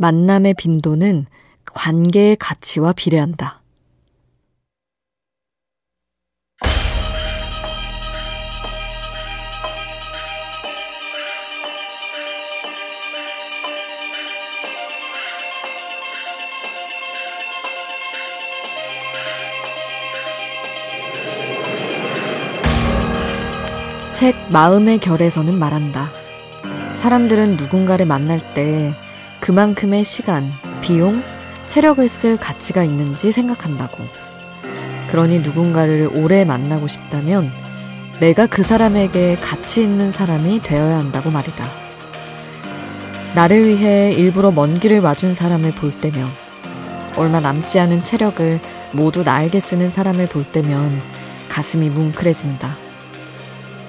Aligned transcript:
만남의 0.00 0.54
빈도는 0.54 1.26
관계의 1.74 2.36
가치와 2.36 2.94
비례한다. 2.94 3.60
책 24.10 24.34
마음의 24.50 24.96
결에서는 25.00 25.58
말한다. 25.58 26.10
사람들은 26.94 27.58
누군가를 27.58 28.06
만날 28.06 28.40
때 28.54 28.94
그만큼의 29.40 30.04
시간, 30.04 30.52
비용, 30.80 31.22
체력을 31.66 32.06
쓸 32.08 32.36
가치가 32.36 32.84
있는지 32.84 33.32
생각한다고. 33.32 34.04
그러니 35.08 35.40
누군가를 35.40 36.10
오래 36.12 36.44
만나고 36.44 36.86
싶다면 36.86 37.50
내가 38.20 38.46
그 38.46 38.62
사람에게 38.62 39.36
가치 39.36 39.82
있는 39.82 40.12
사람이 40.12 40.60
되어야 40.60 40.98
한다고 40.98 41.30
말이다. 41.30 41.64
나를 43.34 43.66
위해 43.66 44.12
일부러 44.12 44.50
먼 44.50 44.78
길을 44.78 45.00
와준 45.00 45.34
사람을 45.34 45.72
볼 45.72 45.98
때면, 45.98 46.28
얼마 47.16 47.40
남지 47.40 47.80
않은 47.80 48.04
체력을 48.04 48.60
모두 48.92 49.22
나에게 49.22 49.58
쓰는 49.58 49.90
사람을 49.90 50.28
볼 50.28 50.44
때면 50.44 51.00
가슴이 51.48 51.88
뭉클해진다. 51.88 52.76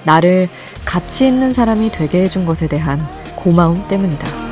나를 0.04 0.48
가치 0.84 1.26
있는 1.26 1.52
사람이 1.52 1.92
되게 1.92 2.22
해준 2.22 2.46
것에 2.46 2.68
대한 2.68 3.06
고마움 3.36 3.86
때문이다. 3.88 4.51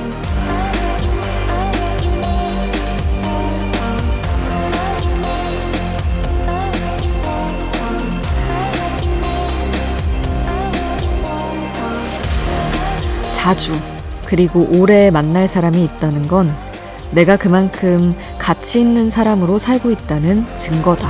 자주, 13.42 13.72
그리고 14.26 14.68
오래 14.70 15.10
만날 15.10 15.48
사람이 15.48 15.82
있다는 15.82 16.28
건 16.28 16.54
내가 17.10 17.38
그만큼 17.38 18.14
가치 18.38 18.80
있는 18.80 19.08
사람으로 19.08 19.58
살고 19.58 19.90
있다는 19.92 20.44
증거다. 20.56 21.08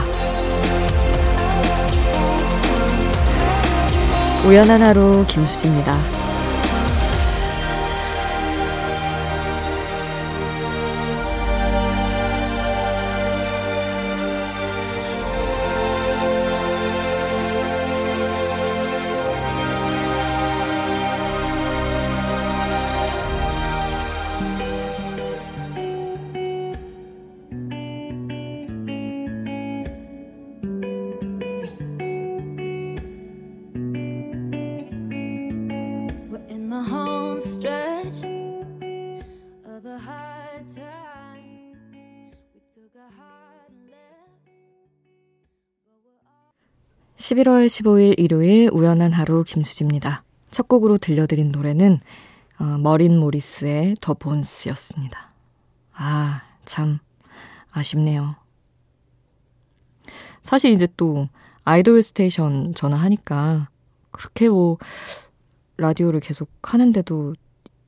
우연한 4.47 4.81
하루 4.81 5.25
김수지입니다. 5.27 6.20
11월 47.31 47.67
15일 47.67 48.19
일요일 48.19 48.71
우연한 48.73 49.13
하루 49.13 49.45
김수지입니다. 49.45 50.25
첫 50.51 50.67
곡으로 50.67 50.99
들려드린 50.99 51.53
노래는 51.53 52.01
어, 52.59 52.65
머린 52.79 53.17
모리스의 53.21 53.95
The 54.01 54.15
Bones였습니다. 54.15 55.31
아, 55.93 56.43
참 56.65 56.99
아쉽네요. 57.71 58.35
사실 60.43 60.73
이제 60.73 60.89
또 60.97 61.29
아이돌 61.65 62.03
스테이션 62.03 62.75
전화하니까 62.75 63.69
그렇게 64.11 64.49
뭐 64.49 64.79
라디오를 65.77 66.19
계속 66.19 66.51
하는데도 66.65 67.35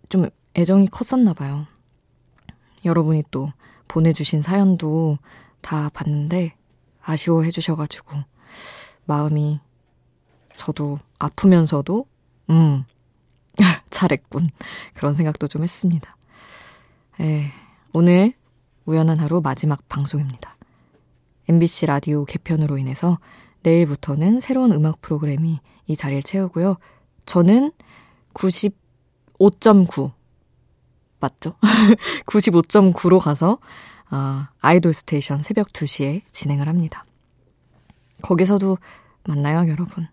좀 0.09 0.29
애정이 0.57 0.87
컸었나 0.87 1.33
봐요. 1.35 1.67
여러분이 2.85 3.25
또 3.33 3.49
보내주신 3.89 4.41
사연도 4.41 5.19
다 5.61 5.91
봤는데 5.93 6.55
아쉬워해 7.03 7.51
주셔가지고 7.51 8.19
마음이 9.05 9.61
저도 10.57 10.99
아프면서도, 11.19 12.07
음, 12.51 12.85
잘했군. 13.91 14.47
그런 14.95 15.15
생각도 15.15 15.49
좀 15.49 15.63
했습니다. 15.63 16.17
에, 17.21 17.47
오늘 17.93 18.33
우연한 18.85 19.19
하루 19.19 19.41
마지막 19.41 19.89
방송입니다. 19.89 20.57
MBC 21.49 21.87
라디오 21.87 22.25
개편으로 22.25 22.79
인해서 22.79 23.19
내일부터는 23.63 24.41
새로운 24.41 24.73
음악 24.73 25.01
프로그램이 25.01 25.61
이 25.87 25.97
자리를 25.97 26.23
채우고요. 26.23 26.77
저는 27.27 27.73
95.9 28.35 30.13
맞죠? 31.21 31.55
95.9로 32.27 33.21
가서 33.21 33.59
아, 34.11 34.51
아이돌 34.61 34.93
스테이션 34.93 35.43
새벽 35.43 35.69
2시에 35.69 36.23
진행을 36.33 36.69
합니다. 36.69 37.05
거기서도 38.23 38.79
만나요, 39.25 39.69
여러분. 39.71 40.09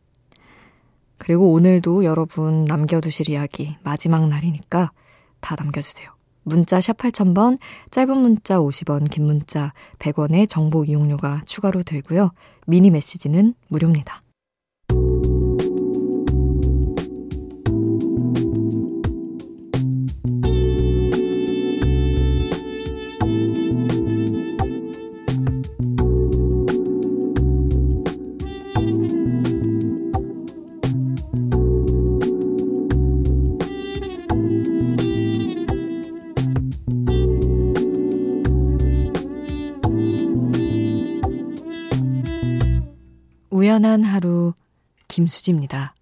그리고 1.17 1.51
오늘도 1.51 2.05
여러분 2.05 2.65
남겨두실 2.65 3.29
이야기 3.29 3.75
마지막 3.83 4.27
날이니까 4.27 4.91
다 5.41 5.55
남겨주세요. 5.57 6.09
문자 6.43 6.81
샵 6.81 6.97
8000번, 6.97 7.59
짧은 7.91 8.17
문자 8.17 8.57
50원, 8.57 9.09
긴 9.09 9.25
문자 9.25 9.73
100원의 9.99 10.49
정보 10.49 10.83
이용료가 10.83 11.41
추가로 11.45 11.83
들고요. 11.83 12.31
미니 12.65 12.89
메시지는 12.89 13.53
무료입니다. 13.69 14.23
우연한 43.79 44.03
하루 44.03 44.53
김수지입니다. 45.07 45.95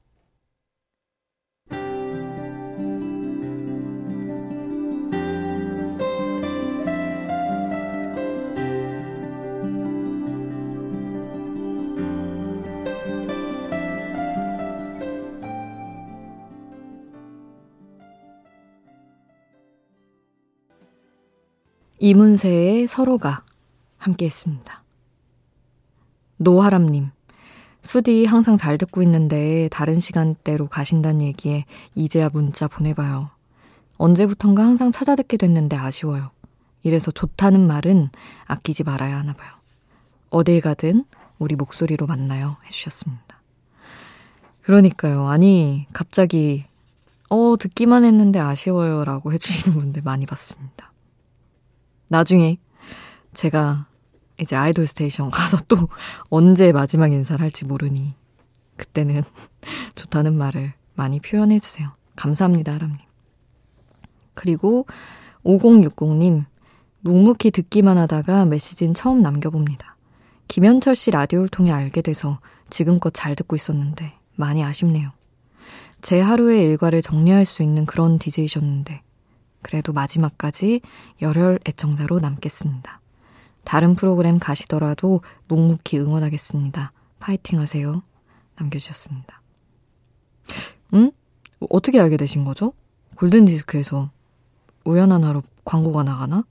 이문세의 22.00 22.88
서로가 22.88 23.46
함께 23.98 24.26
했습니다. 24.26 24.84
노하람님, 26.38 27.12
수디 27.82 28.26
항상 28.26 28.58
잘 28.58 28.78
듣고 28.78 29.02
있는데 29.04 29.70
다른 29.72 30.00
시간대로 30.00 30.68
가신다는 30.68 31.22
얘기에 31.22 31.66
이제야 31.96 32.30
문자 32.32 32.68
보내봐요. 32.68 33.30
언제부턴가 33.98 34.64
항상 34.64 34.92
찾아 34.92 35.16
듣게 35.16 35.38
됐는데 35.38 35.76
아쉬워요. 35.76 36.32
이래서 36.84 37.12
좋다는 37.12 37.68
말은 37.68 38.10
아끼지 38.46 38.84
말아야 38.84 39.18
하나 39.18 39.34
봐요. 39.34 39.52
어딜 40.30 40.62
가든 40.62 41.06
우리 41.40 41.56
목소리로 41.56 42.08
만나요. 42.08 42.58
해주셨습니다. 42.66 43.42
그러니까요. 44.62 45.28
아니, 45.28 45.88
갑자기, 45.94 46.66
어, 47.30 47.56
듣기만 47.58 48.04
했는데 48.04 48.40
아쉬워요. 48.40 49.06
라고 49.06 49.32
해주시는 49.34 49.78
분들 49.80 50.02
많이 50.04 50.26
봤습니다. 50.26 50.92
나중에 52.10 52.58
제가 53.34 53.88
이제 54.40 54.56
아이돌 54.56 54.88
스테이션 54.88 55.32
가서 55.32 55.58
또 55.68 55.90
언제 56.30 56.72
마지막 56.72 57.12
인사를 57.12 57.42
할지 57.42 57.66
모르니 57.66 58.14
그때는 58.76 59.24
좋다는 59.96 60.38
말을 60.38 60.74
많이 60.96 61.20
표현해 61.20 61.60
주세요. 61.60 61.92
감사합니다, 62.16 62.74
하람님. 62.74 62.98
그리고 64.34 64.86
5060님, 65.44 66.46
묵묵히 67.02 67.52
듣기만 67.52 67.98
하다가 67.98 68.46
메시지는 68.46 68.94
처음 68.94 69.22
남겨봅니다. 69.22 69.96
김현철 70.48 70.96
씨 70.96 71.12
라디오를 71.12 71.50
통해 71.50 71.72
알게 71.72 72.02
돼서 72.02 72.40
지금껏 72.70 73.12
잘 73.14 73.36
듣고 73.36 73.56
있었는데 73.56 74.14
많이 74.36 74.64
아쉽네요. 74.64 75.12
제 76.02 76.22
하루의 76.22 76.64
일과를 76.64 77.02
정리할 77.02 77.46
수 77.46 77.64
있는 77.64 77.86
그런 77.86 78.20
DJ셨는데 78.20 79.02
그래도 79.62 79.94
마지막까지 79.94 80.82
열혈 81.22 81.60
애청자로 81.68 82.20
남겠습니다. 82.20 83.02
다른 83.68 83.96
프로그램 83.96 84.40
가시더라도 84.40 85.20
묵묵히 85.50 86.00
응원하겠습니다. 86.00 86.94
파이팅 87.20 87.60
하세요. 87.60 88.02
남겨주셨습니다. 88.56 89.42
응? 90.94 91.12
어떻게 91.70 92.00
알게 92.00 92.16
되신 92.16 92.46
거죠? 92.46 92.72
골든디스크에서 93.18 94.10
우연한 94.86 95.26
하루 95.26 95.42
광고가 95.66 96.04
나가나? 96.04 96.46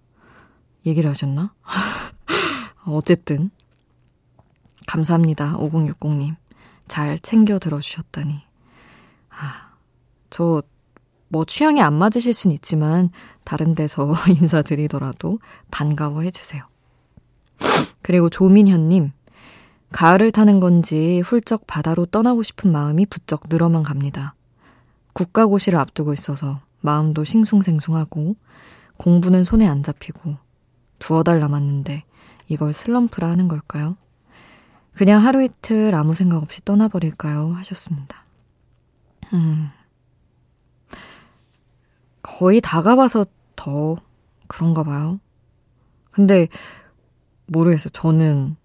얘기를 0.84 1.08
하셨나? 1.08 1.54
어쨌든 2.84 3.50
감사합니다. 4.86 5.56
5060님. 5.56 6.36
잘 6.86 7.18
챙겨 7.20 7.58
들어주셨다니. 7.58 8.42
아, 9.30 9.72
저, 10.28 10.62
뭐 11.28 11.46
취향이 11.46 11.80
안 11.80 11.94
맞으실 11.94 12.34
순 12.34 12.50
있지만, 12.52 13.08
다른 13.44 13.74
데서 13.74 14.12
인사드리더라도 14.28 15.38
반가워해 15.70 16.30
주세요. 16.30 16.68
그리고 18.02 18.28
조민현님, 18.30 19.12
가을을 19.92 20.30
타는 20.30 20.60
건지 20.60 21.20
훌쩍 21.24 21.66
바다로 21.66 22.06
떠나고 22.06 22.42
싶은 22.42 22.70
마음이 22.70 23.06
부쩍 23.06 23.44
늘어만 23.48 23.82
갑니다. 23.82 24.34
국가고시를 25.12 25.78
앞두고 25.78 26.12
있어서 26.12 26.60
마음도 26.80 27.24
싱숭생숭하고, 27.24 28.36
공부는 28.96 29.44
손에 29.44 29.66
안 29.66 29.82
잡히고, 29.82 30.36
두어 30.98 31.22
달 31.22 31.40
남았는데, 31.40 32.04
이걸 32.48 32.72
슬럼프라 32.72 33.28
하는 33.28 33.48
걸까요? 33.48 33.96
그냥 34.94 35.22
하루 35.24 35.42
이틀 35.42 35.94
아무 35.94 36.14
생각 36.14 36.42
없이 36.42 36.64
떠나버릴까요? 36.64 37.52
하셨습니다. 37.52 38.24
음. 39.34 39.68
거의 42.22 42.60
다 42.60 42.82
가봐서 42.82 43.26
더 43.56 43.96
그런가 44.48 44.82
봐요. 44.82 45.20
근데 46.10 46.48
모르겠어요. 47.46 47.90
저는 47.90 48.56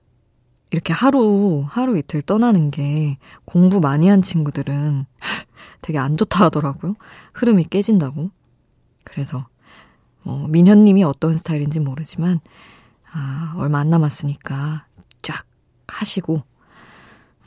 이렇게 0.72 0.94
하루, 0.94 1.64
하루 1.68 1.98
이틀 1.98 2.22
떠나는 2.22 2.72
게 2.72 3.18
공부 3.46 3.80
많이 3.80 4.08
한 4.08 4.22
친구들은 4.22 5.06
되게 5.82 6.00
안 6.00 6.18
좋다 6.18 6.46
하더라고요. 6.46 6.96
흐름이 7.34 7.66
깨진다고. 7.66 8.32
그래서, 9.04 9.48
뭐, 10.24 10.48
민현님이 10.48 11.04
어떤 11.04 11.38
스타일인지 11.38 11.80
모르지만, 11.80 12.40
아, 13.12 13.54
얼마 13.58 13.80
안 13.80 13.90
남았으니까 13.90 14.86
쫙 15.22 15.46
하시고, 15.88 16.44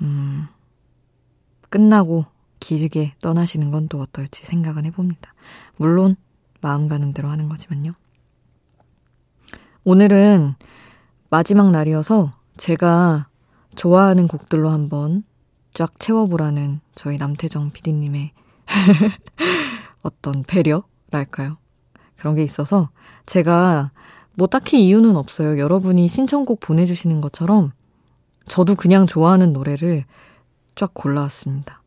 음, 0.02 0.46
끝나고 1.70 2.26
길게 2.60 3.14
떠나시는 3.20 3.70
건 3.70 3.88
또 3.88 4.00
어떨지 4.00 4.44
생각은 4.44 4.84
해봅니다. 4.86 5.34
물론, 5.76 6.16
마음 6.60 6.88
가는 6.88 7.12
대로 7.12 7.28
하는 7.28 7.48
거지만요. 7.48 7.92
오늘은 9.84 10.54
마지막 11.34 11.72
날이어서 11.72 12.32
제가 12.58 13.26
좋아하는 13.74 14.28
곡들로 14.28 14.70
한번 14.70 15.24
쫙 15.72 15.98
채워보라는 15.98 16.78
저희 16.94 17.18
남태정 17.18 17.72
PD님의 17.72 18.30
어떤 20.04 20.44
배려랄까요? 20.44 21.56
그런 22.14 22.36
게 22.36 22.44
있어서 22.44 22.90
제가 23.26 23.90
뭐 24.34 24.46
딱히 24.46 24.86
이유는 24.86 25.16
없어요. 25.16 25.58
여러분이 25.58 26.06
신청곡 26.06 26.60
보내주시는 26.60 27.20
것처럼 27.20 27.72
저도 28.46 28.76
그냥 28.76 29.08
좋아하는 29.08 29.52
노래를 29.52 30.04
쫙 30.76 30.94
골라왔습니다. 30.94 31.82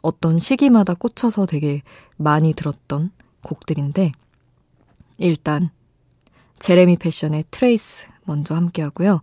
어떤 0.00 0.38
시기마다 0.38 0.94
꽂혀서 0.94 1.44
되게 1.44 1.82
많이 2.16 2.54
들었던 2.54 3.10
곡들인데, 3.42 4.12
일단, 5.18 5.68
제레미 6.58 6.96
패션의 6.96 7.44
Trace 7.50 8.06
먼저 8.24 8.54
함께 8.54 8.82
하고요. 8.82 9.22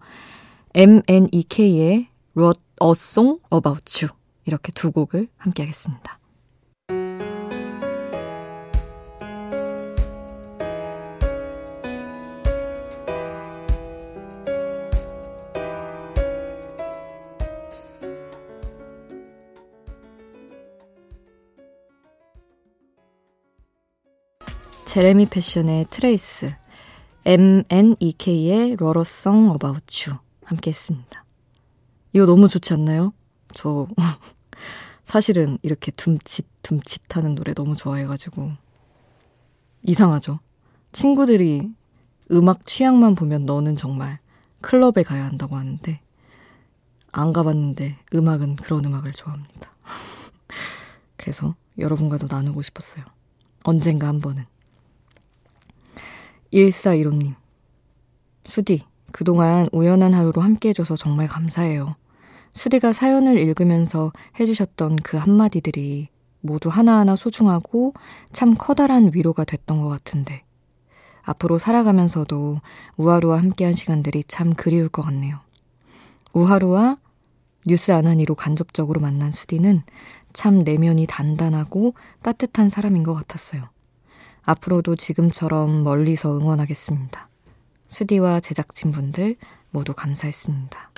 MNEK의 0.74 2.08
Wrote 2.36 2.62
a 2.84 2.92
Song 2.92 3.40
About 3.54 4.06
You. 4.06 4.16
이렇게 4.46 4.72
두 4.72 4.92
곡을 4.92 5.28
함께 5.38 5.64
하겠습니다. 5.64 6.20
제레미 24.86 25.26
패션의 25.26 25.88
Trace, 25.90 26.56
MNEK의 27.26 28.76
Wrote 28.78 29.14
a 29.14 29.21
Song 29.21 29.50
About 29.52 30.10
You 30.10 30.20
함께 30.44 30.70
했습니다. 30.70 31.26
이거 32.14 32.28
너무 32.28 32.48
좋지 32.48 32.74
않나요? 32.74 33.14
저 33.52 33.88
사실은 35.04 35.58
이렇게 35.64 35.92
둠칫 35.92 36.46
둠칫 36.62 37.16
하는 37.16 37.34
노래 37.34 37.56
너무 37.56 37.76
좋아해가지고 37.76 38.52
이상하죠. 39.84 40.40
친구들이 40.92 41.74
음악 42.32 42.66
취향만 42.66 43.16
보면 43.16 43.46
너는 43.48 43.76
정말 43.76 44.20
클럽에 44.62 45.02
가야 45.04 45.26
한다고 45.26 45.56
하는데 45.56 46.00
안 47.12 47.34
가봤는데 47.34 47.98
음악은 48.14 48.58
그런 48.58 48.86
음악을 48.86 49.14
좋아합니다. 49.14 49.72
그래서 51.18 51.56
여러분과도 51.80 52.28
나누고 52.30 52.62
싶었어요. 52.62 53.04
언젠가 53.64 54.08
한 54.08 54.22
번은. 54.22 54.46
1415님. 56.56 57.36
수디, 58.46 58.82
그동안 59.12 59.68
우연한 59.74 60.14
하루로 60.14 60.42
함께 60.42 60.70
해줘서 60.70 60.96
정말 60.96 61.28
감사해요. 61.28 61.96
수디가 62.54 62.94
사연을 62.94 63.38
읽으면서 63.38 64.14
해주셨던 64.40 64.98
그 64.98 65.18
한마디들이 65.18 66.08
모두 66.40 66.70
하나하나 66.70 67.18
소중하고 67.18 67.94
참 68.32 68.56
커다란 68.58 69.12
위로가 69.14 69.44
됐던 69.44 69.82
것 69.82 69.90
같은데. 69.90 70.44
앞으로 71.24 71.58
살아가면서도 71.58 72.62
우하루와 72.98 73.40
함께한 73.40 73.74
시간들이 73.74 74.24
참 74.24 74.54
그리울 74.54 74.88
것 74.88 75.02
같네요. 75.02 75.40
우하루와 76.34 76.98
뉴스 77.68 77.92
아나니로 77.92 78.36
간접적으로 78.36 79.02
만난 79.02 79.32
수디는 79.32 79.82
참 80.34 80.60
내면이 80.60 81.08
단단하고 81.08 81.96
따뜻한 82.22 82.70
사람인 82.70 83.04
것 83.04 83.14
같았어요. 83.16 83.75
앞으로도 84.46 84.96
지금처럼 84.96 85.84
멀리서 85.84 86.38
응원하겠습니다. 86.38 87.30
수디와 87.90 88.40
제작진분들 88.40 89.38
모두 89.72 89.94
감사했습니다. 89.94 90.92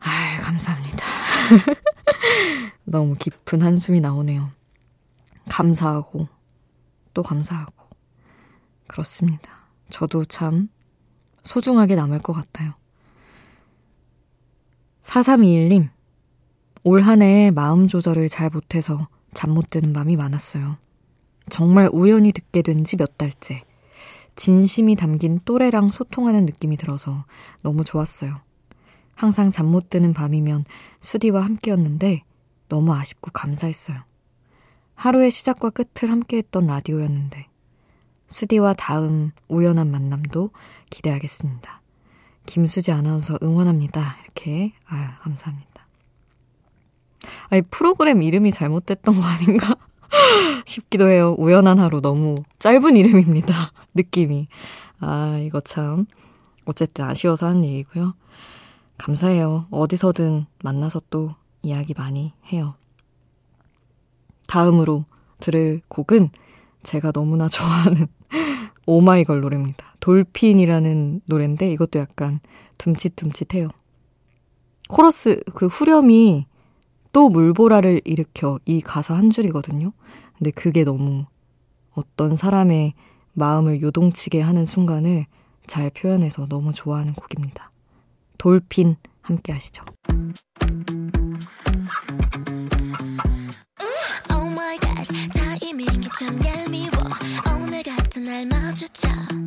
아, 0.00 0.40
감사합니다. 0.42 1.04
너무 2.84 3.14
깊은 3.14 3.62
한숨이 3.62 4.00
나오네요. 4.00 4.50
감사하고 5.50 6.28
또 7.14 7.22
감사하고 7.22 7.72
그렇습니다. 8.86 9.50
저도 9.90 10.24
참 10.24 10.68
소중하게 11.42 11.94
남을 11.96 12.18
것 12.20 12.32
같아요. 12.32 12.74
4321님, 15.02 15.88
올 16.84 17.02
한 17.02 17.22
해 17.22 17.50
마음 17.50 17.88
조절을 17.88 18.28
잘 18.28 18.50
못해서 18.50 19.08
잠 19.32 19.50
못 19.54 19.70
드는 19.70 19.92
밤이 19.92 20.16
많았어요. 20.16 20.76
정말 21.48 21.88
우연히 21.92 22.32
듣게 22.32 22.62
된 22.62 22.84
지 22.84 22.96
몇 22.96 23.16
달째. 23.18 23.62
진심이 24.36 24.94
담긴 24.94 25.40
또래랑 25.44 25.88
소통하는 25.88 26.46
느낌이 26.46 26.76
들어서 26.76 27.24
너무 27.62 27.84
좋았어요. 27.84 28.36
항상 29.14 29.50
잠 29.50 29.66
못 29.66 29.90
드는 29.90 30.12
밤이면 30.14 30.64
수디와 31.00 31.44
함께였는데 31.44 32.22
너무 32.68 32.94
아쉽고 32.94 33.30
감사했어요. 33.32 33.98
하루의 34.94 35.30
시작과 35.30 35.70
끝을 35.70 36.10
함께했던 36.10 36.66
라디오였는데 36.66 37.46
수디와 38.28 38.74
다음 38.74 39.32
우연한 39.48 39.90
만남도 39.90 40.50
기대하겠습니다. 40.90 41.80
김수지 42.46 42.92
아나운서 42.92 43.38
응원합니다. 43.42 44.16
이렇게 44.24 44.72
아 44.86 45.18
감사합니다. 45.22 45.86
아니 47.50 47.62
프로그램 47.62 48.22
이름이 48.22 48.52
잘못됐던 48.52 49.14
거 49.18 49.22
아닌가? 49.24 49.74
싶기도 50.66 51.08
해요. 51.08 51.34
우연한 51.38 51.78
하루 51.78 52.00
너무 52.00 52.36
짧은 52.58 52.96
이름입니다. 52.96 53.72
느낌이. 53.94 54.48
아, 55.00 55.38
이거 55.42 55.60
참. 55.60 56.06
어쨌든 56.64 57.04
아쉬워서 57.04 57.46
하는 57.46 57.64
얘기고요. 57.64 58.14
감사해요. 58.98 59.66
어디서든 59.70 60.46
만나서 60.62 61.02
또 61.08 61.30
이야기 61.62 61.94
많이 61.96 62.32
해요. 62.52 62.74
다음으로 64.46 65.04
들을 65.40 65.80
곡은 65.88 66.30
제가 66.82 67.12
너무나 67.12 67.48
좋아하는 67.48 68.06
오마이걸 68.86 69.40
노래입니다. 69.40 69.94
돌핀이라는 70.00 71.22
노래인데 71.26 71.70
이것도 71.72 71.98
약간 71.98 72.40
둠칫둠칫해요. 72.78 73.68
코러스 74.88 75.40
그 75.54 75.66
후렴이 75.66 76.46
또 77.18 77.28
물보라를 77.30 78.00
일으켜 78.04 78.60
이 78.64 78.80
가사 78.80 79.16
한 79.16 79.30
줄이거든요. 79.30 79.90
근데 80.36 80.52
그게 80.52 80.84
너무 80.84 81.24
어떤 81.90 82.36
사람의 82.36 82.94
마음을 83.32 83.82
요동치게 83.82 84.40
하는 84.40 84.64
순간을 84.64 85.26
잘 85.66 85.90
표현해서 85.90 86.46
너무 86.46 86.70
좋아하는 86.70 87.14
곡입니다. 87.14 87.72
돌핀 88.38 88.94
함께 89.20 89.52
하시죠. 89.52 89.82
밤이 97.48 99.37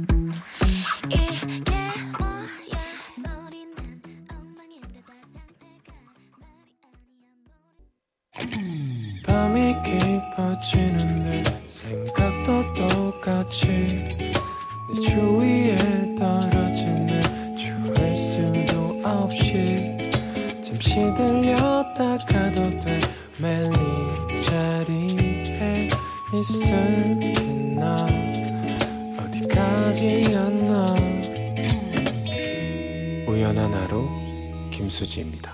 우연한 33.62 33.74
하루 33.76 34.08
김수지입니다 34.72 35.52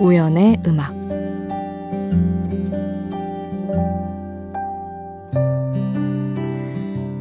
우연의 0.00 0.60
음악 0.66 0.92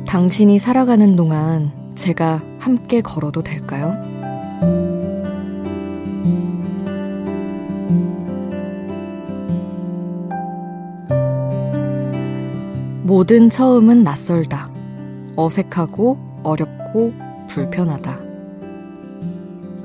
당신이 0.08 0.58
살아가는 0.58 1.16
동안 1.16 1.72
제가 1.94 2.42
함께 2.58 3.02
걸어도 3.02 3.44
될까요? 3.44 4.07
모든 13.08 13.50
처음은 13.50 14.04
낯설다. 14.04 14.70
어색하고 15.38 16.18
어렵고 16.44 17.14
불편하다. 17.48 18.20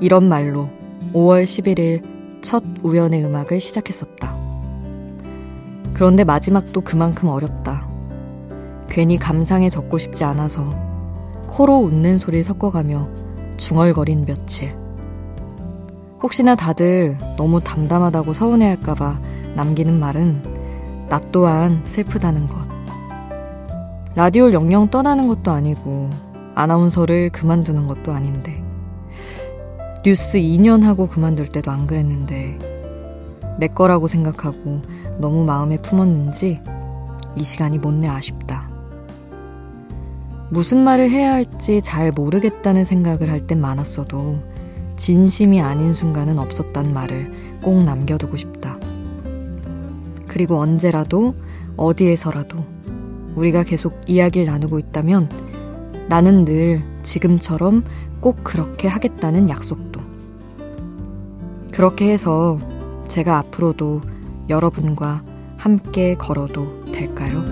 이런 0.01 0.27
말로 0.27 0.67
5월 1.13 1.45
11일 1.45 2.03
첫 2.41 2.61
우연의 2.83 3.23
음악을 3.23 3.61
시작했었다. 3.61 4.35
그런데 5.93 6.25
마지막도 6.25 6.81
그만큼 6.81 7.29
어렵다. 7.29 7.87
괜히 8.89 9.17
감상에 9.17 9.69
적고 9.69 9.99
싶지 9.99 10.25
않아서 10.25 10.75
코로 11.47 11.77
웃는 11.77 12.19
소리를 12.19 12.43
섞어가며 12.43 13.07
중얼거린 13.55 14.25
며칠. 14.25 14.75
혹시나 16.21 16.55
다들 16.55 17.17
너무 17.37 17.61
담담하다고 17.61 18.33
서운해할까봐 18.33 19.21
남기는 19.55 19.97
말은 19.97 21.07
나 21.07 21.21
또한 21.31 21.81
슬프다는 21.85 22.49
것. 22.49 22.72
라디오를 24.15 24.53
영영 24.53 24.89
떠나는 24.89 25.27
것도 25.27 25.51
아니고 25.51 26.09
아나운서를 26.55 27.31
그만두는 27.31 27.87
것도 27.87 28.11
아닌데 28.11 28.63
뉴스 30.03 30.37
2년 30.37 30.83
하고 30.83 31.07
그만둘 31.07 31.47
때도 31.47 31.71
안 31.71 31.87
그랬는데 31.87 32.59
내 33.59 33.67
거라고 33.67 34.07
생각하고 34.07 34.81
너무 35.19 35.43
마음에 35.45 35.77
품었는지 35.77 36.59
이 37.35 37.43
시간이 37.43 37.79
못내 37.79 38.07
아쉽다. 38.07 38.69
무슨 40.49 40.83
말을 40.83 41.09
해야 41.09 41.33
할지 41.33 41.81
잘 41.81 42.11
모르겠다는 42.11 42.83
생각을 42.83 43.31
할 43.31 43.47
땐 43.47 43.59
많았어도 43.59 44.39
진심이 44.97 45.61
아닌 45.61 45.93
순간은 45.93 46.37
없었단 46.37 46.93
말을 46.93 47.59
꼭 47.63 47.83
남겨두고 47.83 48.37
싶다. 48.37 48.77
그리고 50.27 50.57
언제라도 50.57 51.33
어디에서라도 51.77 52.57
우리가 53.35 53.63
계속 53.63 54.01
이야기를 54.07 54.47
나누고 54.47 54.79
있다면 54.79 55.29
나는 56.07 56.45
늘 56.45 56.81
지금처럼 57.01 57.83
꼭 58.19 58.43
그렇게 58.43 58.87
하겠다는 58.87 59.49
약속도. 59.49 60.01
그렇게 61.71 62.11
해서 62.11 62.59
제가 63.07 63.37
앞으로도 63.39 64.01
여러분과 64.49 65.23
함께 65.57 66.15
걸어도 66.15 66.85
될까요? 66.91 67.43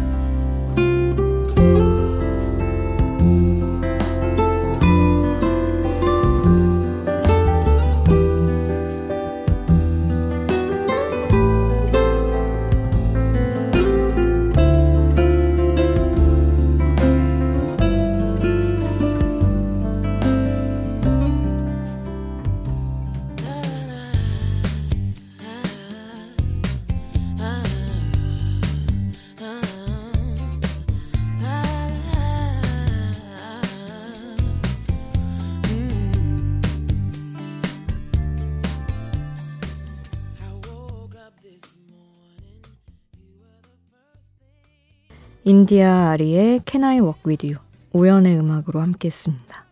인디아 45.72 46.10
아리의 46.10 46.64
Can 46.68 46.84
I 46.84 47.00
Walk 47.00 47.22
With 47.26 47.48
You 47.48 47.64
우연의 47.94 48.38
음악으로 48.38 48.82
함께 48.82 49.08
했습니다. 49.08 49.66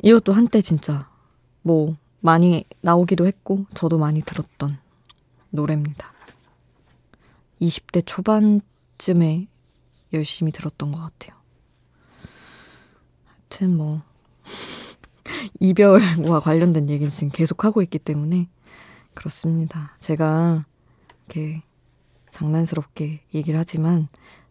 이것도 0.00 0.32
한때 0.32 0.60
진짜 0.60 1.10
뭐 1.62 1.96
많이 2.20 2.64
나오기도 2.80 3.26
했고 3.26 3.66
저도 3.74 3.98
많이 3.98 4.22
들었던 4.22 4.78
노래입니다. 5.50 6.12
20대 7.60 8.04
초반쯤에 8.06 9.48
열심히 10.12 10.52
들었던 10.52 10.92
것 10.92 11.00
같아요. 11.00 11.36
하여튼 13.24 13.76
뭐 13.76 14.02
이별과 15.58 16.38
관련된 16.38 16.88
얘기는 16.90 17.10
지금 17.10 17.30
계속 17.30 17.64
하고 17.64 17.82
있기 17.82 17.98
때문에 17.98 18.48
그렇습니다. 19.14 19.96
제가 19.98 20.64
이렇게 21.26 21.64
장난스럽게 22.30 23.22
얘기를 23.34 23.58
하지만 23.58 24.06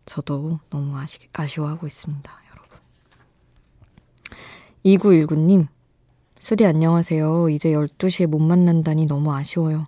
저도 0.05 0.60
너무 0.69 0.98
아시, 0.98 1.19
아쉬워하고 1.33 1.88
있습니다, 1.88 2.31
여러분. 2.51 2.79
2919님, 4.86 5.67
수디 6.39 6.65
안녕하세요. 6.65 7.50
이제 7.50 7.72
12시에 7.72 8.27
못 8.27 8.39
만난다니 8.39 9.05
너무 9.05 9.33
아쉬워요. 9.33 9.88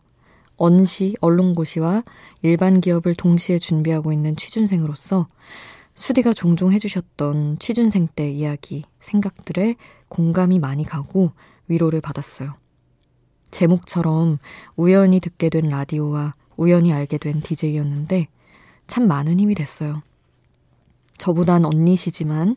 언시, 0.58 1.16
언론고시와 1.20 2.04
일반 2.42 2.80
기업을 2.80 3.16
동시에 3.16 3.60
준비하고 3.60 4.14
있는 4.14 4.36
취준생으로서 4.38 5.28
수디가 5.96 6.34
종종 6.34 6.72
해주셨던 6.72 7.60
취준생 7.60 8.08
때 8.16 8.30
이야기, 8.30 8.84
생각들에 9.00 9.76
공감이 10.08 10.60
많이 10.60 10.84
가고 10.84 11.32
위로를 11.68 12.00
받았어요. 12.02 12.56
제목처럼 13.52 14.38
우연히 14.76 15.20
듣게 15.20 15.50
된 15.50 15.70
라디오와 15.70 16.36
우연히 16.58 16.94
알게 16.94 17.18
된 17.18 17.42
DJ였는데 17.42 18.28
참 18.88 19.08
많은 19.08 19.40
힘이 19.40 19.56
됐어요. 19.56 20.02
저보단 21.18 21.66
언니시지만 21.66 22.56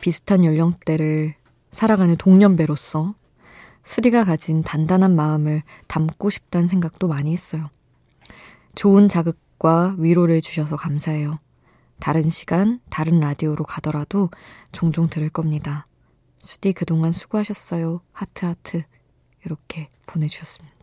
비슷한 0.00 0.44
연령대를 0.44 1.34
살아가는 1.70 2.16
동년배로서 2.16 3.14
수리가 3.82 4.24
가진 4.24 4.62
단단한 4.62 5.14
마음을 5.14 5.62
담고 5.88 6.30
싶다는 6.30 6.68
생각도 6.68 7.08
많이 7.08 7.32
했어요. 7.32 7.68
좋은 8.74 9.08
자극과 9.08 9.96
위로를 9.98 10.40
주셔서 10.40 10.76
감사해요. 10.76 11.38
다른 12.00 12.28
시간, 12.28 12.80
다른 12.90 13.20
라디오로 13.20 13.64
가더라도 13.64 14.30
종종 14.72 15.08
들을 15.08 15.28
겁니다. 15.28 15.86
수디 16.36 16.72
그동안 16.72 17.12
수고하셨어요. 17.12 18.00
하트하트. 18.12 18.82
이렇게 19.44 19.88
보내주셨습니다. 20.06 20.73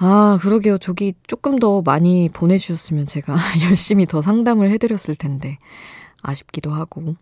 아, 0.00 0.38
그러게요. 0.40 0.78
저기 0.78 1.12
조금 1.26 1.58
더 1.58 1.82
많이 1.82 2.28
보내주셨으면 2.28 3.06
제가 3.06 3.34
열심히 3.68 4.06
더 4.06 4.22
상담을 4.22 4.70
해드렸을 4.70 5.16
텐데. 5.16 5.58
아쉽기도 6.22 6.70
하고. 6.70 7.16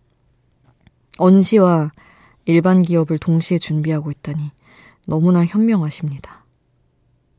언시와 1.19 1.93
일반 2.45 2.83
기업을 2.83 3.19
동시에 3.19 3.59
준비하고 3.59 4.11
있다니 4.11 4.53
너무나 5.07 5.45
현명하십니다. 5.45 6.45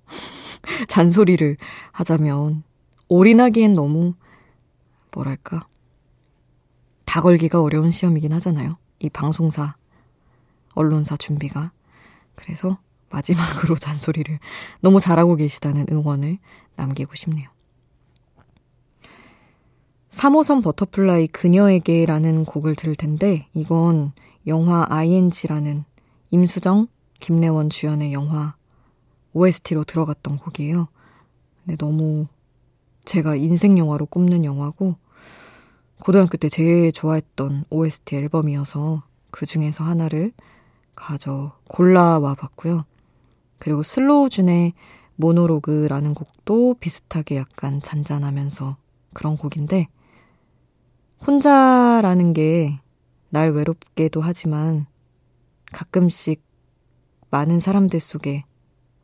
잔소리를 0.90 1.58
하자면 1.92 2.64
올인하기엔 3.08 3.74
너무 3.74 4.16
뭐랄까 5.14 5.68
다 7.06 7.22
걸기가 7.22 7.62
어려운 7.62 7.92
시험이긴 7.92 8.34
하잖아요. 8.34 8.76
이 9.00 9.10
방송사, 9.10 9.76
언론사 10.74 11.16
준비가. 11.18 11.72
그래서 12.36 12.78
마지막으로 13.10 13.76
잔소리를 13.76 14.40
너무 14.82 15.00
잘하고 15.00 15.36
계시다는 15.36 15.88
응원을 15.92 16.38
남기고 16.76 17.16
싶네요. 17.16 17.50
3호선 20.12 20.64
버터플라이 20.64 21.28
그녀에게라는 21.28 22.46
곡을 22.46 22.76
들을 22.76 22.96
텐데 22.96 23.48
이건 23.54 24.14
영화 24.48 24.86
ING라는 24.90 25.84
임수정, 26.32 26.88
김래원 27.20 27.70
주연의 27.70 28.14
영화 28.14 28.56
OST로 29.34 29.84
들어갔던 29.84 30.38
곡이에요. 30.38 30.88
근데 31.64 31.76
너무 31.78 32.28
제가 33.06 33.36
인생 33.36 33.78
영화로 33.78 34.08
꼽는 34.08 34.44
영화고 34.44 34.96
고등학교 36.00 36.38
때 36.38 36.50
제일 36.50 36.92
좋아했던 36.92 37.66
OST 37.70 38.16
앨범이어서 38.16 39.04
그 39.32 39.46
중에서 39.46 39.84
하나를 39.84 40.32
가져 40.96 41.58
골라와 41.68 42.36
봤고요. 42.36 42.86
그리고 43.60 43.84
슬로우준의 43.84 44.74
모노로그라는 45.16 46.14
곡도 46.14 46.76
비슷하게 46.80 47.38
약간 47.38 47.82
잔잔하면서 47.82 48.78
그런 49.14 49.38
곡인데 49.38 49.88
혼자라는 51.26 52.34
게 52.34 52.80
날 53.30 53.52
외롭게도 53.52 54.22
하지만 54.22 54.86
가끔씩 55.72 56.42
많은 57.30 57.60
사람들 57.60 58.00
속에 58.00 58.46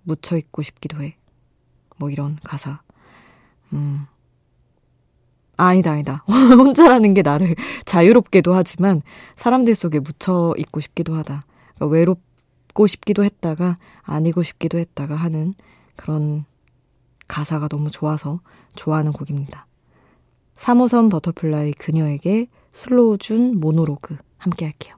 묻혀 0.04 0.38
있고 0.38 0.62
싶기도 0.62 1.02
해. 1.04 1.18
뭐 1.98 2.10
이런 2.10 2.38
가사. 2.44 2.82
음. 3.74 4.06
아니다, 5.58 5.92
아니다. 5.92 6.24
혼자라는 6.58 7.14
게 7.14 7.22
나를 7.22 7.56
자유롭게도 7.86 8.54
하지만 8.54 9.02
사람들 9.36 9.76
속에 9.76 10.00
묻혀 10.00 10.54
있고 10.58 10.80
싶기도 10.80 11.16
하다. 11.16 11.46
그러니까 11.76 11.86
외롭 11.94 12.20
고 12.74 12.88
싶기도 12.88 13.24
했다가 13.24 13.78
아니고 14.02 14.44
싶기도 14.44 14.78
했다가 14.78 15.16
하는 15.16 15.54
그런 15.96 16.46
가사가 17.28 17.68
너무 17.68 17.90
좋아서 17.90 18.42
좋아하는 18.76 19.12
곡입니다. 19.14 19.68
3호선 20.56 21.12
버터플라이 21.12 21.74
그녀에게 21.74 22.48
슬로우 22.72 23.18
준 23.18 23.60
모놀로그 23.60 24.18
함께 24.38 24.66
할게요. 24.66 24.96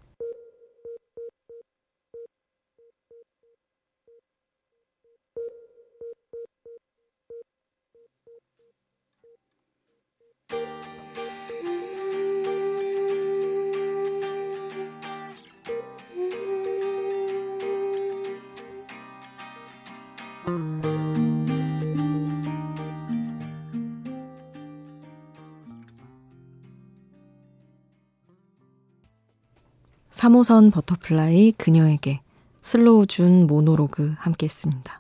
3호선 30.26 30.74
버터플라이 30.74 31.52
그녀에게 31.52 32.22
슬로우 32.64 33.06
준 33.06 33.46
모놀로그 33.46 34.16
함께 34.18 34.48
했습니다. 34.48 35.00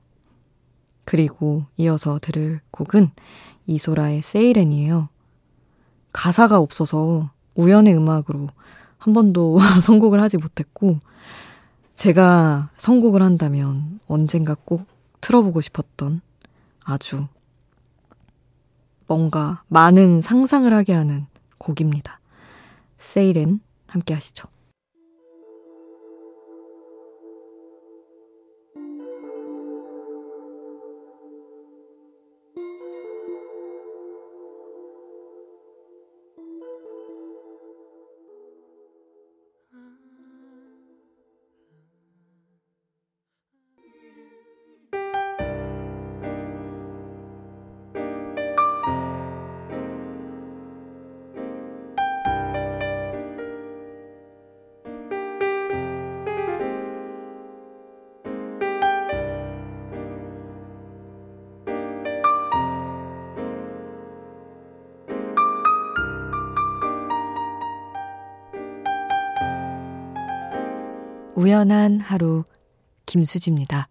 그리고 1.03 1.63
이어서 1.77 2.19
들을 2.21 2.61
곡은 2.69 3.09
이소라의 3.65 4.21
세이렌이에요. 4.21 5.09
가사가 6.13 6.59
없어서 6.59 7.31
우연의 7.55 7.95
음악으로 7.97 8.49
한 8.99 9.13
번도 9.13 9.57
선곡을 9.81 10.21
하지 10.21 10.38
못했고, 10.38 10.99
제가 11.95 12.69
선곡을 12.77 13.23
한다면 13.23 13.99
언젠가 14.07 14.55
꼭 14.63 14.85
틀어보고 15.21 15.61
싶었던 15.61 16.21
아주 16.83 17.27
뭔가 19.07 19.63
많은 19.69 20.21
상상을 20.21 20.71
하게 20.71 20.93
하는 20.93 21.25
곡입니다. 21.57 22.19
세이렌 22.97 23.59
함께 23.88 24.13
하시죠. 24.13 24.54
우연한 71.45 71.99
하루 71.99 72.43
김수지입니다. 73.05 73.88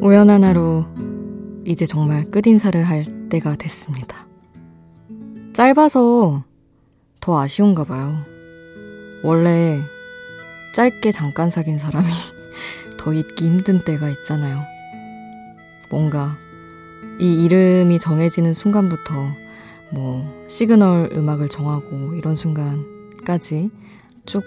우연한 0.00 0.42
하루 0.42 0.84
이제 1.64 1.86
정말 1.86 2.28
끝인사를 2.28 2.82
할 2.82 3.28
때가 3.28 3.54
됐습니다. 3.54 4.26
짧아서 5.52 6.42
더 7.20 7.40
아쉬운가 7.40 7.84
봐요. 7.84 8.16
원래 9.22 9.78
짧게 10.74 11.12
잠깐 11.12 11.50
사귄 11.50 11.78
사람이 11.78 12.08
더 12.98 13.12
잊기 13.12 13.46
힘든 13.46 13.84
때가 13.84 14.10
있잖아요. 14.10 14.60
뭔가 15.88 16.36
이 17.18 17.44
이름이 17.44 17.98
정해지는 17.98 18.54
순간부터 18.54 19.12
뭐 19.92 20.24
시그널 20.48 21.10
음악을 21.12 21.48
정하고 21.48 22.14
이런 22.14 22.36
순간까지 22.36 23.70
쭉 24.26 24.42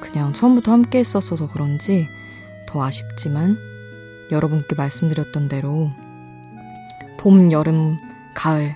그냥 0.00 0.32
처음부터 0.32 0.72
함께 0.72 0.98
했었어서 0.98 1.48
그런지 1.48 2.08
더 2.66 2.82
아쉽지만 2.82 3.56
여러분께 4.30 4.74
말씀드렸던 4.74 5.48
대로 5.48 5.90
봄, 7.18 7.52
여름, 7.52 7.96
가을 8.34 8.74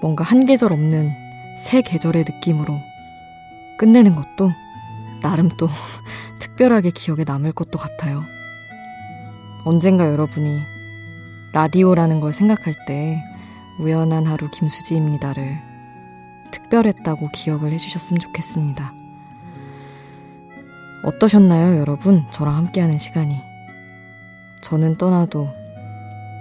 뭔가 0.00 0.24
한 0.24 0.46
계절 0.46 0.72
없는 0.72 1.10
새 1.58 1.82
계절의 1.82 2.24
느낌으로 2.28 2.74
끝내는 3.78 4.14
것도 4.14 4.50
나름 5.20 5.48
또 5.58 5.68
특별하게 6.40 6.90
기억에 6.90 7.24
남을 7.24 7.52
것도 7.52 7.78
같아요. 7.78 8.22
언젠가 9.64 10.10
여러분이 10.10 10.77
라디오라는 11.52 12.20
걸 12.20 12.32
생각할 12.32 12.74
때 12.86 13.22
우연한 13.80 14.26
하루 14.26 14.50
김수지입니다를 14.50 15.56
특별했다고 16.50 17.30
기억을 17.32 17.72
해주셨으면 17.72 18.20
좋겠습니다. 18.20 18.92
어떠셨나요, 21.04 21.78
여러분? 21.78 22.24
저랑 22.30 22.56
함께하는 22.56 22.98
시간이. 22.98 23.40
저는 24.62 24.98
떠나도 24.98 25.48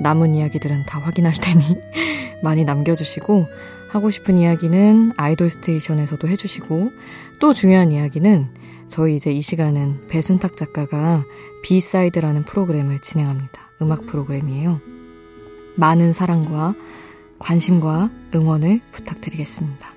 남은 0.02 0.36
이야기들은 0.36 0.84
다 0.86 1.00
확인할 1.00 1.34
테니 1.34 1.63
많이 2.43 2.63
남겨주시고, 2.63 3.46
하고 3.89 4.10
싶은 4.10 4.38
이야기는 4.38 5.13
아이돌 5.15 5.50
스테이션에서도 5.50 6.28
해주시고, 6.28 6.91
또 7.39 7.54
중요한 7.54 7.91
이야기는 7.91 8.50
저희 8.88 9.15
이제 9.15 9.32
이 9.32 9.41
시간은 9.41 10.08
배순탁 10.08 10.58
작가가 10.58 11.24
비사이드라는 11.63 12.43
프로그램을 12.43 13.00
진행합니다. 13.00 13.62
음악 13.82 14.06
프로그램이에요. 14.06 14.97
많은 15.78 16.12
사랑과 16.12 16.74
관심과 17.40 18.10
응원을 18.34 18.82
부탁드리겠습니다. 18.92 19.90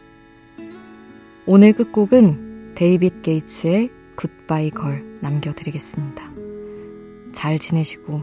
오늘 1.47 1.73
끝곡은 1.73 2.75
데이빗 2.75 3.23
게이츠의 3.23 3.91
Goodbye 4.15 4.71
Girl 4.71 5.03
남겨드리겠습니다. 5.21 6.31
잘 7.33 7.59
지내시고 7.59 8.23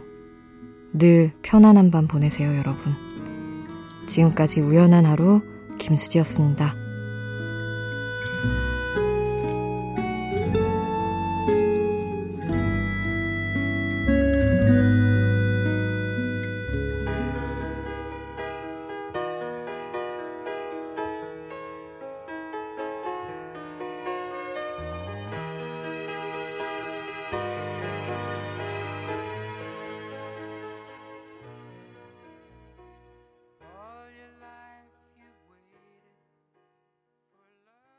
늘 0.94 1.34
편안한 1.42 1.92
밤 1.92 2.08
보내세요, 2.08 2.56
여러분. 2.58 2.94
지금까지 4.06 4.62
우연한 4.62 5.06
하루 5.06 5.42
김수지였습니다. 5.80 6.87